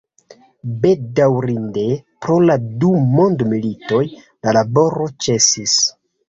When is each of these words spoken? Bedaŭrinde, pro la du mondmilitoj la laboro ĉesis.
Bedaŭrinde, 0.85 1.83
pro 2.27 2.37
la 2.45 2.55
du 2.85 2.95
mondmilitoj 3.11 4.01
la 4.49 4.57
laboro 4.59 5.07
ĉesis. 5.29 5.79